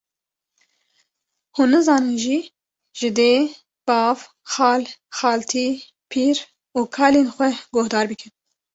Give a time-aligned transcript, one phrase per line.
[1.55, 2.39] hûn nizanin jî
[2.99, 3.33] ji dê,
[3.87, 4.17] bav,
[4.53, 4.83] xal,
[5.17, 5.69] xaltî,
[6.11, 6.37] pîr
[6.77, 8.31] û kalên xwe guhdar bikin